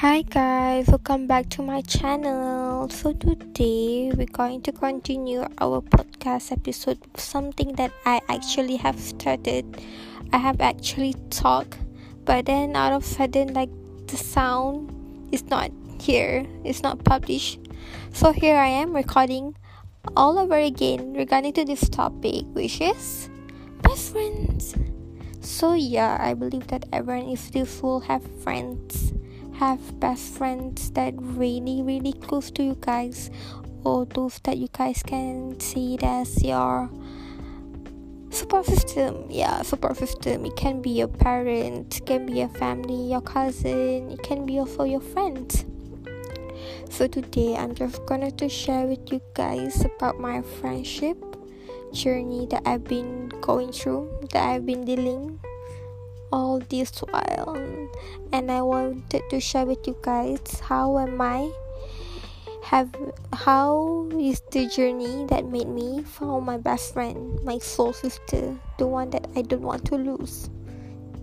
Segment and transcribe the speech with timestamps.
[0.00, 2.86] Hi guys, welcome back to my channel.
[2.90, 9.00] So today we're going to continue our podcast episode with something that I actually have
[9.00, 9.64] started.
[10.34, 11.78] I have actually talked,
[12.26, 13.70] but then out of sudden like
[14.08, 14.92] the sound
[15.32, 16.44] is not here.
[16.62, 17.58] It's not published.
[18.12, 19.56] So here I am recording
[20.14, 23.30] all over again regarding to this topic which is
[23.80, 24.76] best friends.
[25.40, 29.16] So yeah, I believe that everyone is still full have friends
[29.58, 33.30] have best friends that really really close to you guys
[33.84, 36.90] or those that you guys can see it as your
[38.30, 39.24] support system.
[39.30, 40.44] Yeah support system.
[40.44, 44.58] It can be your parent it can be your family your cousin it can be
[44.58, 45.64] also your friends.
[46.90, 51.16] So today i'm just gonna to share with you guys about my friendship
[51.92, 55.38] journey that i've been going through that i've been dealing
[56.32, 57.56] all this while
[58.32, 61.50] and I wanted to share with you guys how am I
[62.66, 62.90] have
[63.32, 68.86] how is the journey that made me found my best friend, my soul sister, the
[68.86, 70.50] one that I don't want to lose.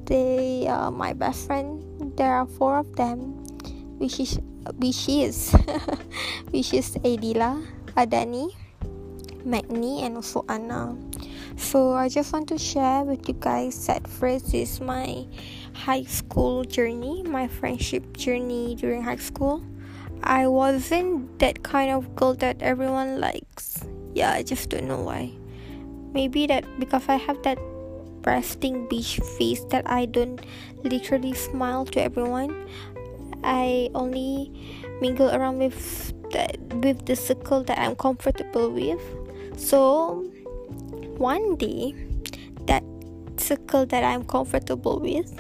[0.06, 1.84] They are my best friend.
[2.16, 3.44] There are four of them,
[4.00, 4.40] which is
[4.80, 5.52] which is
[6.56, 7.60] which is Adila,
[8.00, 8.48] Adani,
[9.44, 10.96] Magni, and also Anna
[11.56, 15.26] so i just want to share with you guys that first is my
[15.74, 19.64] high school journey my friendship journey during high school.
[20.24, 23.84] I wasn't that kind of girl that everyone likes.
[24.14, 25.32] Yeah i just don't know why.
[26.14, 27.58] Maybe that because i have that
[28.24, 30.40] resting beach face that i don't
[30.84, 32.56] literally smile to everyone.
[33.44, 34.54] I only
[35.02, 39.04] mingle around with that with the circle that i'm comfortable with.
[39.60, 40.24] So
[41.24, 41.96] one day,
[42.68, 42.84] that
[43.40, 45.32] circle that I'm comfortable with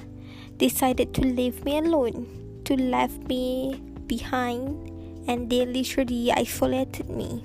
[0.55, 2.23] decided to leave me alone,
[2.63, 4.79] to left me behind,
[5.27, 7.43] and they literally isolated me.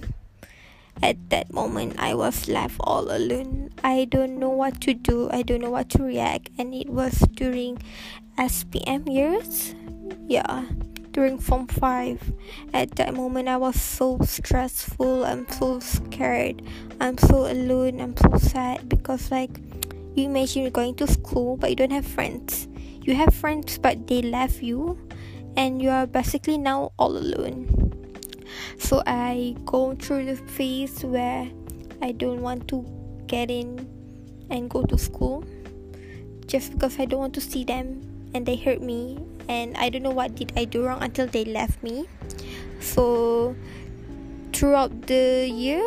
[1.02, 3.74] At that moment, I was left all alone.
[3.82, 7.18] I don't know what to do, I don't know what to react, and it was
[7.34, 7.82] during
[8.38, 9.74] SPM years.
[10.28, 10.62] Yeah,
[11.18, 12.32] during Form 5.
[12.72, 16.62] At that moment, I was so stressful, I'm so scared,
[17.00, 19.50] I'm so alone, I'm so sad because, like,
[20.14, 22.68] you imagine you're going to school but you don't have friends.
[23.02, 24.96] You have friends but they left you,
[25.56, 27.66] and you are basically now all alone.
[28.78, 31.50] So, I go through the phase where
[32.00, 32.86] I don't want to
[33.26, 33.90] get in
[34.50, 35.42] and go to school
[36.46, 39.18] just because I don't want to see them and they hurt me
[39.48, 42.06] and I don't know what did I do wrong until they left me.
[42.80, 43.56] So
[44.52, 45.82] throughout the year,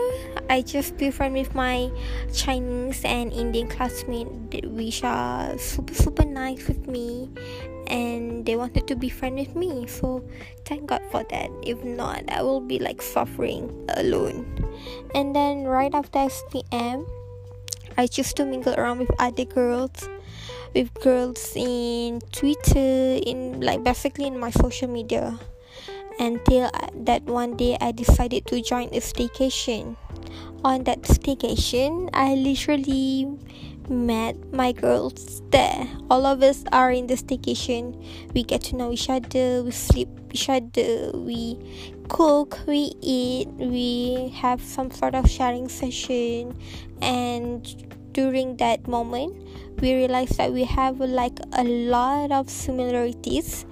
[0.49, 1.89] I just be friends with my
[2.33, 4.31] Chinese and Indian classmates,
[4.65, 7.29] which are super super nice with me,
[7.87, 9.87] and they wanted to be friends with me.
[9.87, 10.23] So
[10.65, 11.49] thank God for that.
[11.63, 14.45] If not, I will be like suffering alone.
[15.15, 17.07] And then right after SPM,
[17.97, 20.07] I choose to mingle around with other girls
[20.73, 25.39] with girls in Twitter, in like basically in my social media.
[26.19, 29.95] Until uh, that one day I decided to join a staycation.
[30.63, 33.27] On that staycation, I literally
[33.89, 35.87] met my girls there.
[36.09, 37.97] All of us are in the staycation.
[38.33, 41.57] We get to know each other, we sleep each other, we
[42.07, 46.57] cook, we eat, we have some sort of sharing session,
[47.01, 47.65] and
[48.13, 49.35] during that moment
[49.81, 53.65] we realized that we have like a lot of similarities.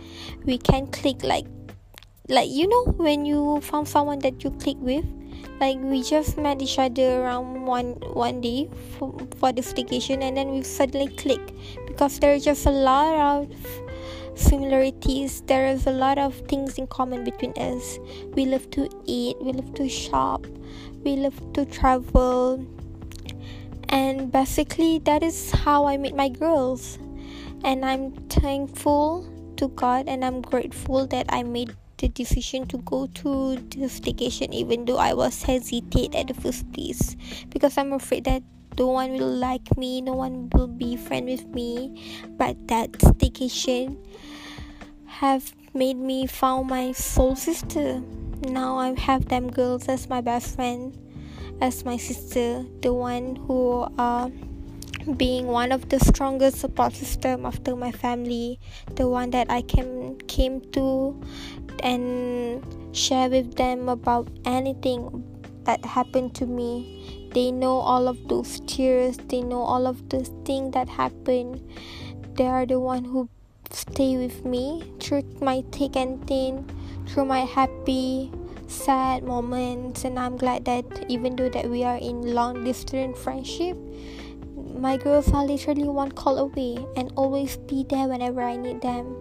[0.43, 1.45] We can click like
[2.27, 5.05] like you know when you found someone that you click with?
[5.59, 10.35] Like we just met each other around one one day for, for this vacation and
[10.35, 11.41] then we suddenly click.
[11.87, 13.55] Because there's just a lot of
[14.35, 17.99] similarities there is a lot of things in common between us.
[18.33, 20.47] We love to eat we love to shop
[21.03, 22.65] we love to travel
[23.89, 26.97] and basically that is how i meet my girls.
[27.63, 29.27] And i'm thankful
[29.57, 34.53] to god and i'm grateful that i made the decision to go to the vacation
[34.53, 37.17] even though i was hesitate at the first place.
[37.49, 38.43] Because i'm afraid that
[38.77, 41.99] no one will like me no one will be friend with me.
[42.37, 43.97] But that vacation
[45.05, 48.01] have made me found my soul sister.
[48.47, 50.95] Now i have them girls as my best friend
[51.61, 54.29] as my sister, the one who uh,
[55.17, 58.59] being one of the strongest support system after my family,
[58.95, 61.19] the one that I came came to
[61.83, 62.63] and
[62.95, 65.23] share with them about anything
[65.63, 67.29] that happened to me.
[67.33, 71.61] They know all of those tears, they know all of the things that happened.
[72.35, 73.29] They are the one who
[73.71, 76.65] stay with me through my thick and thin,
[77.07, 78.31] through my happy,
[78.69, 83.75] sad moments, and I'm glad that even though that we are in long distance friendship,
[84.55, 89.15] my girls are literally one call away and always be there whenever I need them.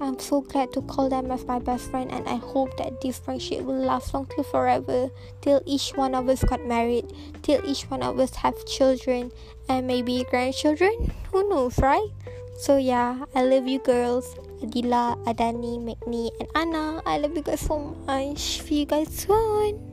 [0.00, 3.20] I'm so glad to call them as my best friend, and I hope that this
[3.20, 5.10] friendship will last long till forever,
[5.42, 9.30] till each one of us got married, till each one of us have children
[9.68, 11.12] and maybe grandchildren.
[11.30, 12.08] Who knows, right?
[12.56, 14.36] So yeah, I love you girls.
[14.62, 17.02] Adila, Adani, Magni, and Anna.
[17.04, 18.62] I love you guys so much.
[18.62, 19.91] See you guys soon.